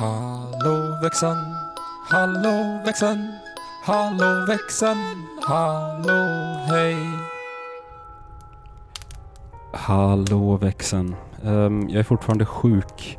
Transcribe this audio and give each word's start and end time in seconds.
Hallå 0.00 0.98
växeln, 1.02 1.54
hallå 2.10 2.80
växeln, 2.84 3.32
hallå 3.84 4.46
växeln, 4.48 5.26
hallå 5.42 6.24
hej. 6.68 6.96
Hallå 9.72 10.56
växeln. 10.56 11.16
Ehm, 11.44 11.88
jag 11.88 11.98
är 11.98 12.02
fortfarande 12.02 12.46
sjuk. 12.46 13.18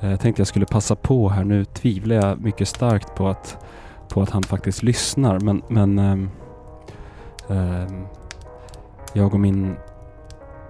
Eh, 0.00 0.10
jag 0.10 0.20
tänkte 0.20 0.40
jag 0.40 0.46
skulle 0.46 0.66
passa 0.66 0.96
på 0.96 1.28
här. 1.28 1.44
Nu 1.44 1.64
tvivlar 1.64 2.16
jag 2.16 2.40
mycket 2.40 2.68
starkt 2.68 3.14
på 3.14 3.28
att, 3.28 3.64
på 4.08 4.22
att 4.22 4.30
han 4.30 4.42
faktiskt 4.42 4.82
lyssnar. 4.82 5.40
Men, 5.40 5.62
men 5.68 5.98
ehm, 5.98 6.30
ehm, 7.48 8.06
jag 9.12 9.34
och 9.34 9.40
min 9.40 9.76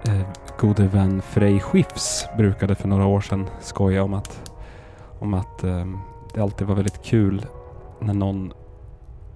eh, 0.08 0.20
gode 0.58 0.86
vän 0.86 1.22
Frej 1.22 1.60
Schiffs 1.60 2.26
brukade 2.36 2.74
för 2.74 2.88
några 2.88 3.06
år 3.06 3.20
sedan 3.20 3.48
skoja 3.60 4.02
om 4.02 4.14
att, 4.14 4.51
om 5.22 5.34
att 5.34 5.64
eh, 5.64 5.86
det 6.34 6.40
alltid 6.40 6.66
var 6.66 6.74
väldigt 6.74 7.02
kul 7.02 7.46
när 8.00 8.14
någon 8.14 8.52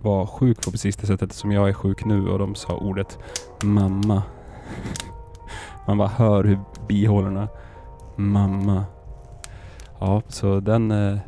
var 0.03 0.27
sjuk 0.27 0.65
på 0.65 0.71
precis 0.71 0.97
det 0.97 1.07
sättet 1.07 1.33
som 1.33 1.53
jag 1.53 1.69
är 1.69 1.73
sjuk 1.73 2.05
nu 2.05 2.29
och 2.29 2.39
de 2.39 2.55
sa 2.55 2.77
ordet 2.77 3.19
mamma. 3.63 4.23
Man 5.87 5.99
bara 5.99 6.09
hör 6.09 6.45
hur 6.45 6.61
bihålorna 6.89 7.49
Mamma. 8.17 8.85
Ja, 9.99 10.23
så 10.29 10.61
den, 10.61 10.91
eh, 10.91 11.19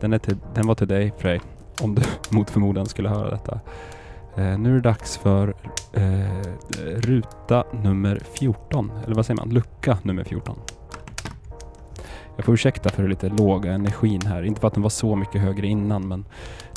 den, 0.00 0.12
är 0.12 0.18
till, 0.18 0.36
den 0.54 0.66
var 0.66 0.74
till 0.74 0.88
dig 0.88 1.12
Frej. 1.18 1.40
Om 1.82 1.94
du 1.94 2.02
mot 2.36 2.50
förmodan 2.50 2.86
skulle 2.86 3.08
höra 3.08 3.30
detta. 3.30 3.60
Eh, 4.36 4.58
nu 4.58 4.70
är 4.70 4.74
det 4.74 4.80
dags 4.80 5.16
för 5.16 5.54
eh, 5.92 6.42
ruta 6.96 7.64
nummer 7.72 8.22
14. 8.32 8.92
Eller 9.04 9.14
vad 9.14 9.26
säger 9.26 9.40
man? 9.40 9.50
Lucka 9.50 9.98
nummer 10.02 10.24
14. 10.24 10.58
Jag 12.40 12.44
får 12.44 12.54
ursäkta 12.54 12.88
för 12.88 13.02
den 13.02 13.10
lite 13.10 13.28
låga 13.28 13.72
energin 13.72 14.20
här. 14.26 14.42
Inte 14.42 14.60
för 14.60 14.68
att 14.68 14.74
den 14.74 14.82
var 14.82 14.90
så 14.90 15.16
mycket 15.16 15.40
högre 15.40 15.66
innan 15.66 16.08
men 16.08 16.24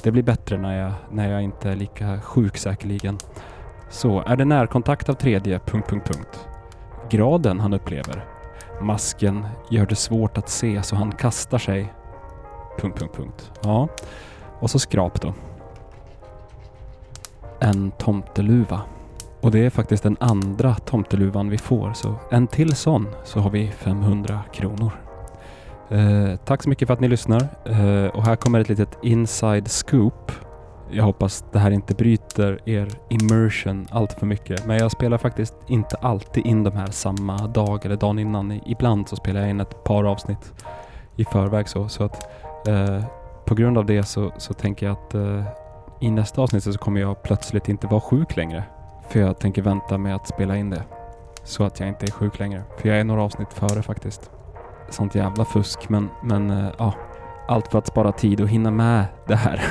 det 0.03 0.11
blir 0.11 0.23
bättre 0.23 0.57
när 0.57 0.79
jag, 0.79 0.91
när 1.11 1.31
jag 1.31 1.41
inte 1.41 1.69
är 1.69 1.75
lika 1.75 2.21
sjuk 2.21 2.57
säkerligen. 2.57 3.17
Så, 3.89 4.21
är 4.21 4.35
det 4.35 4.45
närkontakt 4.45 5.09
av 5.09 5.13
tredje... 5.13 5.59
Punkt, 5.59 5.89
punkt, 5.89 6.07
punkt. 6.07 6.47
Graden 7.09 7.59
han 7.59 7.73
upplever. 7.73 8.25
Masken 8.81 9.45
gör 9.69 9.85
det 9.85 9.95
svårt 9.95 10.37
att 10.37 10.49
se 10.49 10.83
så 10.83 10.95
han 10.95 11.11
kastar 11.11 11.57
sig... 11.57 11.93
Punkt, 12.79 12.99
punkt, 12.99 13.15
punkt. 13.15 13.51
Ja. 13.63 13.87
Och 14.59 14.69
så 14.69 14.79
skrap 14.79 15.21
då. 15.21 15.33
En 17.59 17.91
tomteluva. 17.91 18.81
Och 19.41 19.51
det 19.51 19.59
är 19.59 19.69
faktiskt 19.69 20.03
den 20.03 20.17
andra 20.19 20.75
tomteluvan 20.75 21.49
vi 21.49 21.57
får, 21.57 21.93
så 21.93 22.15
en 22.31 22.47
till 22.47 22.75
sån 22.75 23.07
så 23.23 23.39
har 23.39 23.49
vi 23.49 23.71
500 23.71 24.39
kronor. 24.53 24.91
Eh, 25.89 26.35
tack 26.45 26.63
så 26.63 26.69
mycket 26.69 26.87
för 26.87 26.93
att 26.93 26.99
ni 26.99 27.07
lyssnar. 27.07 27.41
Eh, 27.65 28.07
och 28.07 28.23
här 28.23 28.35
kommer 28.35 28.59
ett 28.59 28.69
litet 28.69 28.97
inside 29.01 29.67
scoop. 29.67 30.31
Jag 30.91 31.03
hoppas 31.03 31.45
det 31.51 31.59
här 31.59 31.71
inte 31.71 31.95
bryter 31.95 32.59
er 32.65 32.89
immersion 33.09 33.87
allt 33.91 34.13
för 34.13 34.25
mycket. 34.25 34.65
Men 34.65 34.77
jag 34.77 34.91
spelar 34.91 35.17
faktiskt 35.17 35.55
inte 35.67 35.95
alltid 35.95 36.45
in 36.45 36.63
de 36.63 36.73
här 36.75 36.87
samma 36.87 37.47
dag 37.47 37.85
eller 37.85 37.95
dagen 37.95 38.19
innan. 38.19 38.61
Ibland 38.65 39.09
så 39.09 39.15
spelar 39.15 39.41
jag 39.41 39.49
in 39.49 39.59
ett 39.59 39.83
par 39.83 40.03
avsnitt 40.03 40.53
i 41.15 41.25
förväg 41.25 41.69
så. 41.69 41.89
Så 41.89 42.03
att 42.03 42.29
eh, 42.67 43.03
på 43.45 43.55
grund 43.55 43.77
av 43.77 43.85
det 43.85 44.03
så, 44.03 44.31
så 44.37 44.53
tänker 44.53 44.85
jag 44.85 44.93
att 44.93 45.13
eh, 45.13 45.43
i 45.99 46.11
nästa 46.11 46.41
avsnitt 46.41 46.63
så 46.63 46.73
kommer 46.73 47.01
jag 47.01 47.23
plötsligt 47.23 47.69
inte 47.69 47.87
vara 47.87 48.01
sjuk 48.01 48.35
längre. 48.35 48.63
För 49.09 49.19
jag 49.19 49.39
tänker 49.39 49.61
vänta 49.61 49.97
med 49.97 50.15
att 50.15 50.27
spela 50.27 50.57
in 50.57 50.69
det. 50.69 50.83
Så 51.43 51.63
att 51.63 51.79
jag 51.79 51.89
inte 51.89 52.05
är 52.05 52.11
sjuk 52.11 52.39
längre. 52.39 52.63
För 52.77 52.89
jag 52.89 52.99
är 52.99 53.03
några 53.03 53.23
avsnitt 53.23 53.53
före 53.53 53.81
faktiskt. 53.81 54.31
Sånt 54.89 55.15
jävla 55.15 55.45
fusk 55.45 55.89
men, 55.89 56.09
men 56.21 56.51
eh, 56.51 56.71
ja. 56.77 56.93
Allt 57.47 57.67
för 57.67 57.77
att 57.77 57.87
spara 57.87 58.11
tid 58.11 58.41
och 58.41 58.47
hinna 58.47 58.71
med 58.71 59.05
det 59.27 59.35
här. 59.35 59.61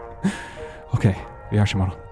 Okej, 0.90 1.18
vi 1.50 1.58
hörs 1.58 1.74
imorgon. 1.74 2.03